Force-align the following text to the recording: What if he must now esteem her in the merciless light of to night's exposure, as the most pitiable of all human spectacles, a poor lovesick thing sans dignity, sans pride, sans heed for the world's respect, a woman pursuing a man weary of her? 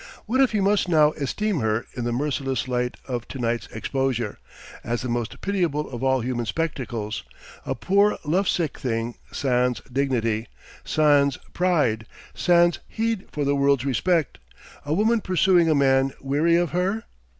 What 0.25 0.41
if 0.41 0.51
he 0.51 0.61
must 0.61 0.89
now 0.89 1.11
esteem 1.11 1.59
her 1.59 1.85
in 1.95 2.05
the 2.05 2.11
merciless 2.11 2.67
light 2.67 2.97
of 3.07 3.27
to 3.27 3.37
night's 3.37 3.67
exposure, 3.67 4.39
as 4.83 5.03
the 5.03 5.09
most 5.09 5.41
pitiable 5.41 5.87
of 5.91 6.03
all 6.03 6.21
human 6.21 6.47
spectacles, 6.47 7.21
a 7.67 7.75
poor 7.75 8.17
lovesick 8.25 8.79
thing 8.79 9.13
sans 9.31 9.79
dignity, 9.91 10.47
sans 10.83 11.37
pride, 11.53 12.07
sans 12.33 12.79
heed 12.87 13.27
for 13.31 13.45
the 13.45 13.55
world's 13.55 13.85
respect, 13.85 14.39
a 14.85 14.91
woman 14.95 15.21
pursuing 15.21 15.69
a 15.69 15.75
man 15.75 16.13
weary 16.19 16.55
of 16.55 16.71
her? 16.71 17.03